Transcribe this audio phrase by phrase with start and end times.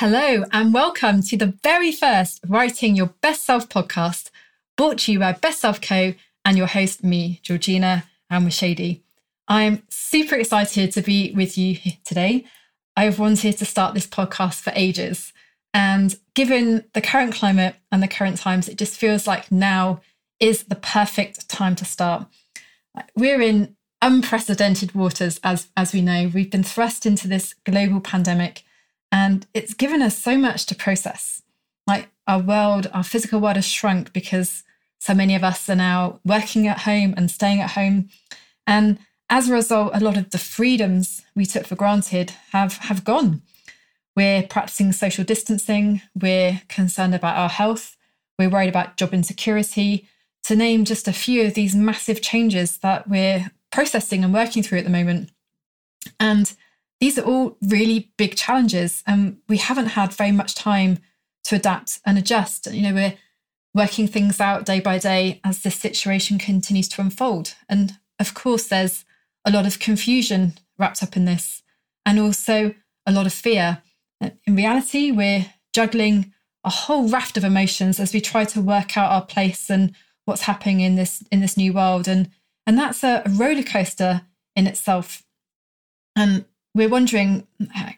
[0.00, 4.30] Hello, and welcome to the very first Writing Your Best Self podcast,
[4.76, 6.14] brought to you by Best Self Co.
[6.44, 9.00] and your host, me, Georgina El Mashadi.
[9.48, 12.44] I'm super excited to be with you today.
[12.96, 15.32] I've wanted to start this podcast for ages.
[15.74, 20.00] And given the current climate and the current times, it just feels like now
[20.38, 22.24] is the perfect time to start.
[23.16, 26.30] We're in unprecedented waters, as, as we know.
[26.32, 28.62] We've been thrust into this global pandemic
[29.10, 31.42] and it's given us so much to process.
[31.86, 34.62] Like our world, our physical world has shrunk because
[34.98, 38.10] so many of us are now working at home and staying at home.
[38.66, 38.98] And
[39.30, 43.42] as a result, a lot of the freedoms we took for granted have, have gone.
[44.16, 47.96] We're practicing social distancing, we're concerned about our health,
[48.38, 50.08] we're worried about job insecurity,
[50.44, 54.78] to name just a few of these massive changes that we're processing and working through
[54.78, 55.30] at the moment.
[56.18, 56.52] And
[57.00, 60.98] these are all really big challenges, and we haven't had very much time
[61.44, 62.66] to adapt and adjust.
[62.72, 63.14] You know, we're
[63.74, 67.54] working things out day by day as this situation continues to unfold.
[67.68, 69.04] And of course, there's
[69.44, 71.62] a lot of confusion wrapped up in this,
[72.04, 72.74] and also
[73.06, 73.82] a lot of fear.
[74.20, 76.32] In reality, we're juggling
[76.64, 80.42] a whole raft of emotions as we try to work out our place and what's
[80.42, 82.30] happening in this in this new world, and
[82.66, 84.22] and that's a roller coaster
[84.56, 85.22] in itself.
[86.16, 86.44] And
[86.78, 87.46] we're wondering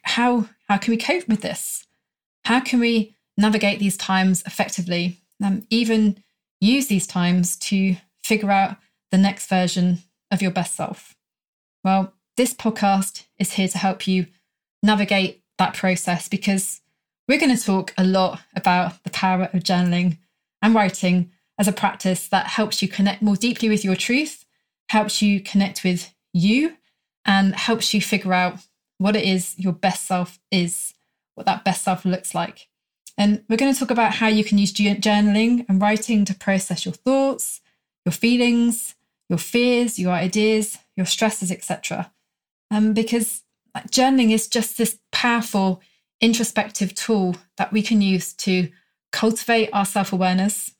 [0.03, 1.87] how how can we cope with this?
[2.45, 5.19] How can we navigate these times effectively?
[5.43, 6.23] Um, even
[6.61, 8.77] use these times to figure out
[9.11, 9.99] the next version
[10.31, 11.15] of your best self.
[11.85, 14.27] Well, this podcast is here to help you
[14.83, 16.81] navigate that process because
[17.29, 20.19] we're going to talk a lot about the power of journaling
[20.63, 24.47] and writing as a practice that helps you connect more deeply with your truth,
[24.89, 26.77] helps you connect with you,
[27.27, 28.61] and helps you figure out
[29.01, 30.93] what it is your best self is,
[31.35, 32.69] what that best self looks like.
[33.17, 36.85] And we're going to talk about how you can use journaling and writing to process
[36.85, 37.63] your thoughts,
[38.05, 38.95] your feelings,
[39.31, 42.13] your fears, your ideas, your stresses, etc.
[42.71, 43.43] Um, because
[43.89, 45.81] journaling is just this powerful
[46.21, 48.69] introspective tool that we can use to
[49.13, 50.73] cultivate our self awareness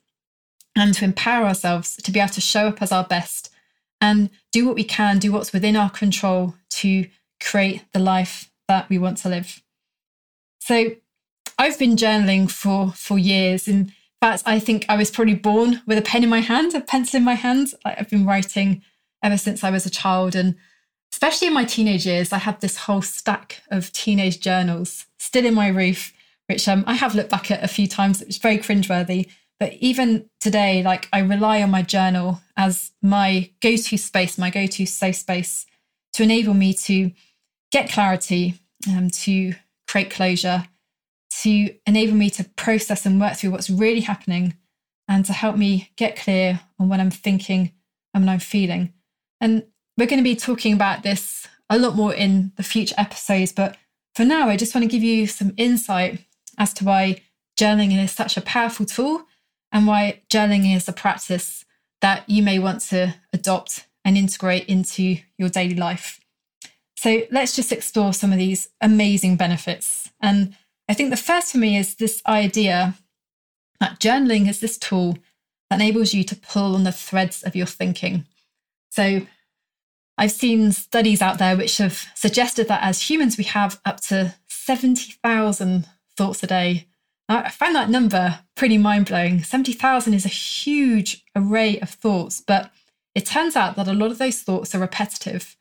[0.77, 3.51] and to empower ourselves to be able to show up as our best
[3.99, 7.07] and do what we can, do what's within our control to
[7.41, 9.63] create the life that we want to live.
[10.61, 10.93] So
[11.59, 13.67] I've been journaling for for years.
[13.67, 16.81] In fact, I think I was probably born with a pen in my hand, a
[16.81, 17.75] pencil in my hand.
[17.85, 18.83] I've been writing
[19.23, 20.35] ever since I was a child.
[20.35, 20.57] And
[21.13, 25.55] especially in my teenage years, I had this whole stack of teenage journals still in
[25.55, 26.13] my roof,
[26.47, 28.23] which um, I have looked back at a few times.
[28.23, 29.29] It was very cringeworthy.
[29.59, 34.49] But even today, like I rely on my journal as my go to space, my
[34.49, 35.67] go to safe space
[36.15, 37.13] to enable me to
[37.71, 39.55] get clarity, um, to
[39.89, 40.65] create closure,
[41.43, 44.55] to enable me to process and work through what's really happening,
[45.09, 47.73] and to help me get clear on what I'm thinking
[48.15, 48.93] and what I'm feeling.
[49.41, 49.65] And
[49.97, 53.77] we're going to be talking about this a lot more in the future episodes, but
[54.15, 56.25] for now, I just want to give you some insight
[56.59, 57.23] as to why
[57.59, 59.23] journaling is such a powerful tool
[59.73, 61.65] and why journaling is a practice
[62.01, 66.21] that you may want to adopt and integrate into your daily life.
[67.01, 70.11] So let's just explore some of these amazing benefits.
[70.21, 70.55] And
[70.87, 72.93] I think the first for me is this idea
[73.81, 75.17] that journaling is this tool
[75.71, 78.27] that enables you to pull on the threads of your thinking.
[78.91, 79.23] So
[80.19, 84.35] I've seen studies out there which have suggested that as humans, we have up to
[84.49, 85.89] 70,000
[86.19, 86.87] thoughts a day.
[87.31, 89.43] I find that number pretty mind blowing.
[89.43, 92.71] 70,000 is a huge array of thoughts, but
[93.15, 95.57] it turns out that a lot of those thoughts are repetitive.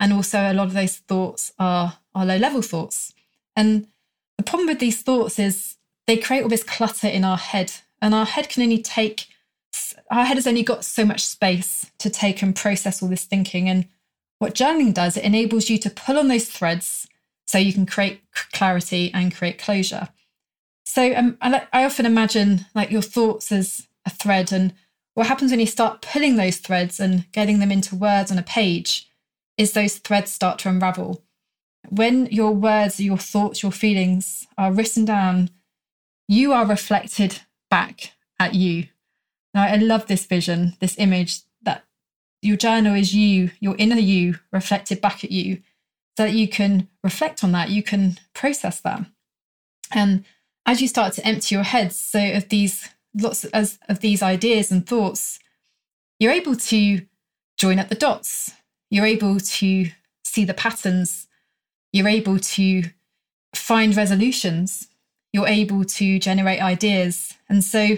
[0.00, 3.14] And also, a lot of those thoughts are, are low level thoughts.
[3.56, 3.86] And
[4.36, 5.76] the problem with these thoughts is
[6.06, 9.28] they create all this clutter in our head, and our head can only take,
[10.10, 13.68] our head has only got so much space to take and process all this thinking.
[13.68, 13.86] And
[14.38, 17.08] what journaling does, it enables you to pull on those threads
[17.46, 18.20] so you can create
[18.52, 20.08] clarity and create closure.
[20.84, 24.74] So um, I, I often imagine like your thoughts as a thread, and
[25.14, 28.42] what happens when you start pulling those threads and getting them into words on a
[28.42, 29.08] page
[29.56, 31.22] is those threads start to unravel.
[31.88, 35.50] When your words, your thoughts, your feelings are written down,
[36.28, 37.40] you are reflected
[37.70, 38.88] back at you.
[39.52, 41.84] Now, I love this vision, this image that
[42.42, 45.62] your journal is you, your inner you reflected back at you,
[46.16, 49.04] so that you can reflect on that, you can process that.
[49.92, 50.24] And
[50.66, 54.72] as you start to empty your head, so of these lots of, of these ideas
[54.72, 55.38] and thoughts,
[56.18, 57.06] you're able to
[57.56, 58.52] join up the dots.
[58.94, 59.90] You're able to
[60.22, 61.26] see the patterns.
[61.92, 62.84] You're able to
[63.52, 64.86] find resolutions.
[65.32, 67.34] You're able to generate ideas.
[67.48, 67.96] And so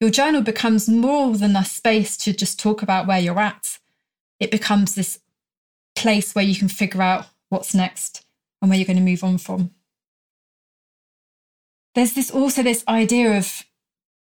[0.00, 3.78] your journal becomes more than a space to just talk about where you're at.
[4.40, 5.18] It becomes this
[5.94, 8.24] place where you can figure out what's next
[8.62, 9.72] and where you're going to move on from.
[11.94, 13.64] There's this also this idea of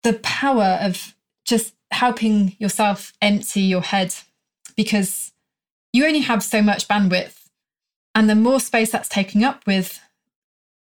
[0.04, 4.13] the power of just helping yourself empty your head
[4.75, 5.31] because
[5.94, 7.36] you only have so much bandwidth.
[8.15, 10.00] And the more space that's taking up with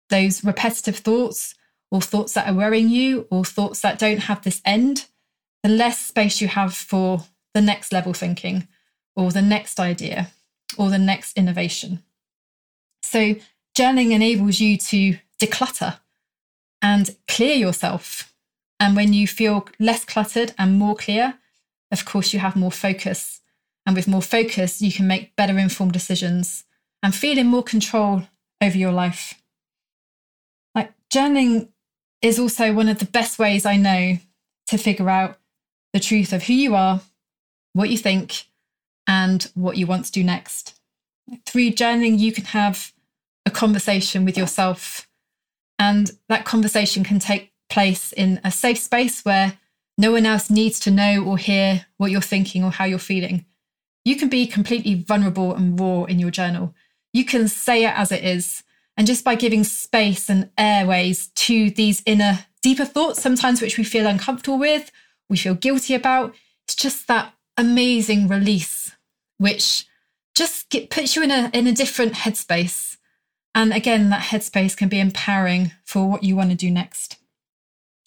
[0.10, 1.56] those repetitive thoughts
[1.92, 5.06] or thoughts that are worrying you or thoughts that don't have this end,
[5.64, 7.24] the less space you have for
[7.54, 8.68] the next level thinking
[9.16, 10.30] or the next idea
[10.78, 12.04] or the next innovation.
[13.04, 13.36] So,
[13.76, 16.00] journaling enables you to declutter
[16.82, 18.34] and clear yourself.
[18.80, 21.36] And when you feel less cluttered and more clear,
[21.92, 23.40] of course, you have more focus.
[23.86, 26.64] And with more focus, you can make better informed decisions
[27.02, 28.24] and feel in more control
[28.62, 29.34] over your life.
[30.74, 31.70] Like journaling
[32.22, 34.18] is also one of the best ways I know
[34.68, 35.38] to figure out
[35.92, 37.02] the truth of who you are,
[37.74, 38.46] what you think,
[39.06, 40.80] and what you want to do next.
[41.46, 42.94] Through journaling, you can have
[43.46, 45.08] a conversation with yourself
[45.80, 49.58] and that conversation can take place in a safe space where
[49.98, 53.46] no one else needs to know or hear what you're thinking or how you're feeling.
[54.06, 56.74] You can be completely vulnerable and raw in your journal.
[57.14, 58.64] You can say it as it is.
[58.98, 63.84] And just by giving space and airways to these inner, deeper thoughts, sometimes which we
[63.84, 64.92] feel uncomfortable with,
[65.30, 66.36] we feel guilty about,
[66.66, 68.92] it's just that amazing release,
[69.38, 69.88] which
[70.36, 72.98] just get, puts you in a, in a different headspace
[73.56, 77.18] and again, that headspace can be empowering for what you want to do next.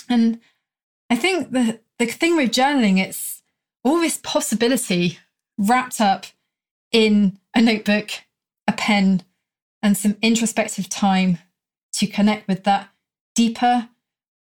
[0.08, 0.40] And
[1.08, 3.42] I think the, the thing with journaling, it's
[3.84, 5.18] all this possibility
[5.58, 6.26] wrapped up
[6.92, 8.10] in a notebook,
[8.66, 9.22] a pen,
[9.82, 11.38] and some introspective time
[11.92, 12.90] to connect with that
[13.34, 13.88] deeper,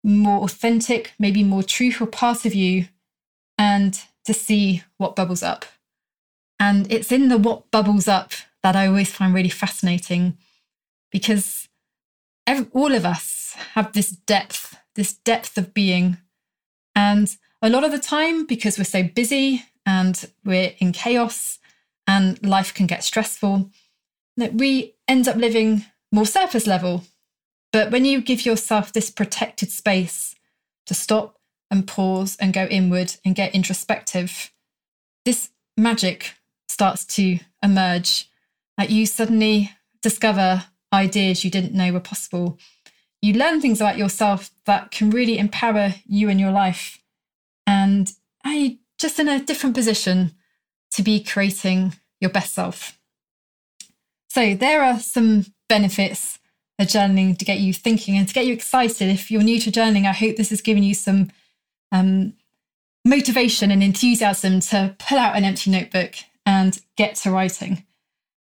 [0.03, 2.89] more authentic, maybe more truthful part of you,
[3.57, 5.65] and to see what bubbles up.
[6.61, 10.37] And it's in the what bubbles up that I always find really fascinating
[11.11, 11.69] because
[12.47, 16.19] every, all of us have this depth, this depth of being.
[16.95, 21.59] And a lot of the time, because we're so busy and we're in chaos
[22.07, 23.71] and life can get stressful,
[24.53, 27.05] we end up living more surface level.
[27.73, 30.35] But when you give yourself this protected space
[30.85, 31.39] to stop
[31.71, 34.53] and pause and go inward and get introspective,
[35.25, 36.35] this magic
[36.69, 38.29] starts to emerge.
[38.77, 39.71] Like you suddenly
[40.03, 42.59] discover ideas you didn't know were possible.
[43.23, 47.03] You learn things about yourself that can really empower you in your life.
[47.67, 48.13] And
[48.45, 50.33] you just in a different position
[50.93, 52.99] to be creating your best self?
[54.31, 56.39] So, there are some benefits
[56.79, 59.09] of journaling to get you thinking and to get you excited.
[59.09, 61.31] If you're new to journaling, I hope this has given you some
[61.93, 62.35] um,
[63.05, 66.15] motivation and enthusiasm to pull out an empty notebook
[66.47, 67.85] and get to writing.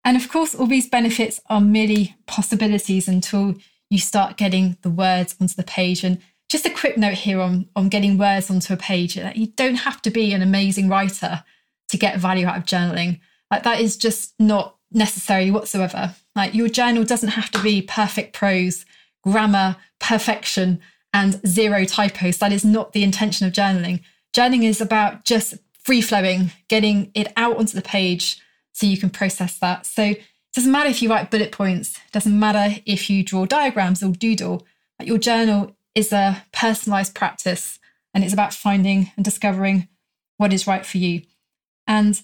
[0.03, 3.55] And of course, all these benefits are merely possibilities until
[3.89, 6.03] you start getting the words onto the page.
[6.03, 9.47] And just a quick note here on, on getting words onto a page that you
[9.47, 11.43] don't have to be an amazing writer
[11.89, 13.19] to get value out of journaling.
[13.49, 16.15] Like that is just not necessary whatsoever.
[16.35, 18.85] Like your journal doesn't have to be perfect prose,
[19.23, 20.79] grammar, perfection,
[21.13, 22.37] and zero typos.
[22.37, 24.01] That is not the intention of journaling.
[24.35, 28.41] Journaling is about just free flowing, getting it out onto the page
[28.73, 29.85] so you can process that.
[29.85, 30.21] So it
[30.53, 34.11] doesn't matter if you write bullet points, it doesn't matter if you draw diagrams or
[34.11, 34.65] doodle.
[34.99, 37.79] Like your journal is a personalized practice
[38.13, 39.87] and it's about finding and discovering
[40.37, 41.23] what is right for you.
[41.87, 42.21] And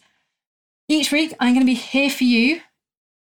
[0.88, 2.62] each week I'm going to be here for you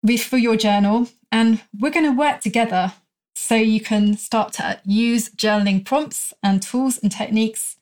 [0.03, 2.93] with for your journal and we're going to work together
[3.35, 7.77] so you can start to use journaling prompts and tools and techniques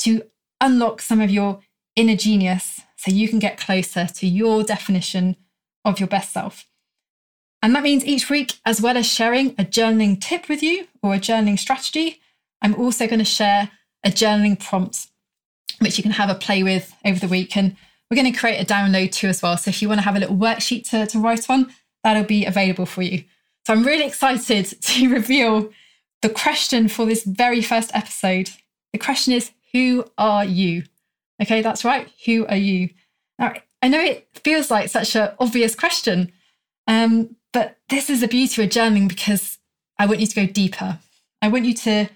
[0.00, 0.22] to
[0.60, 1.60] unlock some of your
[1.96, 5.36] inner genius so you can get closer to your definition
[5.84, 6.67] of your best self.
[7.62, 11.14] And that means each week, as well as sharing a journaling tip with you or
[11.14, 12.20] a journaling strategy,
[12.62, 13.70] I'm also going to share
[14.04, 15.08] a journaling prompt,
[15.80, 17.56] which you can have a play with over the week.
[17.56, 17.76] And
[18.10, 19.56] we're going to create a download too as well.
[19.56, 21.72] So if you want to have a little worksheet to, to write on,
[22.04, 23.24] that'll be available for you.
[23.66, 25.70] So I'm really excited to reveal
[26.22, 28.50] the question for this very first episode.
[28.92, 30.84] The question is Who are you?
[31.42, 32.08] Okay, that's right.
[32.24, 32.90] Who are you?
[33.38, 36.32] Now, I know it feels like such an obvious question,
[36.88, 39.58] um, but this is the beauty of journaling because
[39.98, 40.98] I want you to go deeper.
[41.40, 42.08] I want you to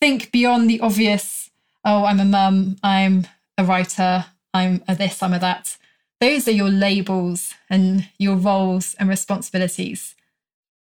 [0.00, 1.50] think beyond the obvious.
[1.84, 5.76] Oh, I'm a mum, I'm a writer, I'm a this, I'm a that.
[6.20, 10.14] Those are your labels and your roles and responsibilities.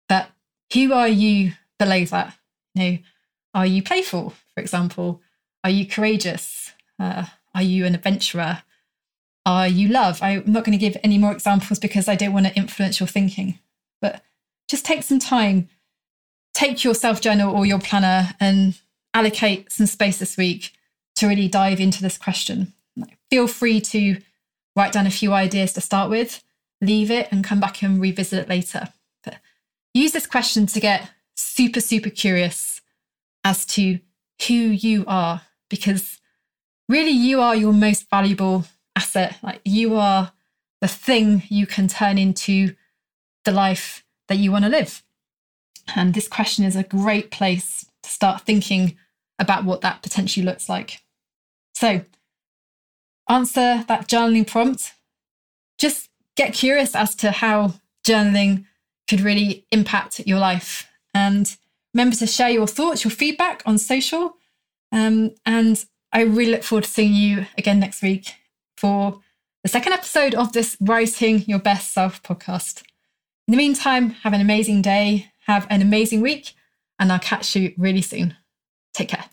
[0.08, 0.30] But
[0.72, 2.36] who are you below that?
[2.74, 2.98] You know,
[3.52, 5.20] are you playful, for example?
[5.62, 6.72] Are you courageous?
[6.98, 8.62] Uh, are you an adventurer?
[9.46, 10.22] Are you love?
[10.22, 13.06] I'm not going to give any more examples because I don't want to influence your
[13.06, 13.58] thinking.
[14.04, 14.20] But
[14.68, 15.70] just take some time,
[16.52, 18.78] take your self journal or your planner and
[19.14, 20.72] allocate some space this week
[21.16, 22.74] to really dive into this question.
[23.30, 24.18] Feel free to
[24.76, 26.44] write down a few ideas to start with,
[26.82, 28.88] leave it and come back and revisit it later.
[29.24, 29.36] But
[29.94, 32.82] use this question to get super, super curious
[33.42, 34.00] as to
[34.46, 36.20] who you are, because
[36.90, 39.38] really you are your most valuable asset.
[39.42, 40.32] Like you are
[40.82, 42.74] the thing you can turn into
[43.44, 45.02] the life that you want to live.
[45.94, 48.96] And this question is a great place to start thinking
[49.38, 51.02] about what that potentially looks like.
[51.74, 52.02] So,
[53.28, 54.94] answer that journaling prompt.
[55.78, 57.74] Just get curious as to how
[58.06, 58.64] journaling
[59.08, 60.88] could really impact your life.
[61.12, 61.54] And
[61.92, 64.36] remember to share your thoughts, your feedback on social.
[64.92, 68.34] Um, and I really look forward to seeing you again next week
[68.76, 69.20] for
[69.62, 72.82] the second episode of this Writing Your Best Self podcast.
[73.46, 76.54] In the meantime, have an amazing day, have an amazing week,
[76.98, 78.36] and I'll catch you really soon.
[78.94, 79.24] Take care.